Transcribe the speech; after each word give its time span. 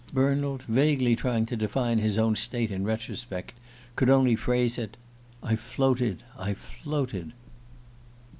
Bernald, 0.11 0.63
vaguely 0.63 1.15
trying 1.15 1.45
to 1.45 1.55
define 1.55 1.99
his 1.99 2.17
own 2.17 2.35
state 2.35 2.71
in 2.71 2.83
retrospect, 2.83 3.53
could 3.95 4.09
only 4.09 4.35
phrase 4.35 4.79
it: 4.79 4.97
"I 5.43 5.55
floated... 5.55 6.23
floated. 6.57 7.33